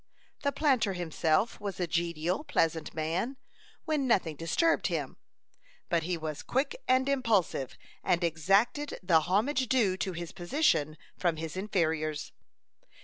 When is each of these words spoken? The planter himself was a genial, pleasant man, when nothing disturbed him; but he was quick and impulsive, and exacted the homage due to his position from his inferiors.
The 0.41 0.51
planter 0.51 0.93
himself 0.93 1.59
was 1.59 1.79
a 1.79 1.85
genial, 1.85 2.43
pleasant 2.43 2.91
man, 2.95 3.37
when 3.85 4.07
nothing 4.07 4.35
disturbed 4.35 4.87
him; 4.87 5.15
but 5.89 6.01
he 6.01 6.17
was 6.17 6.41
quick 6.41 6.75
and 6.87 7.07
impulsive, 7.07 7.77
and 8.03 8.23
exacted 8.23 8.97
the 9.03 9.19
homage 9.19 9.67
due 9.69 9.97
to 9.97 10.13
his 10.13 10.31
position 10.31 10.97
from 11.19 11.35
his 11.35 11.55
inferiors. 11.55 12.31